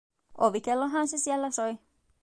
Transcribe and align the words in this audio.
Ovikellohan 0.37 1.07
se 1.07 1.17
siellä 1.17 1.51
soi. 1.51 1.77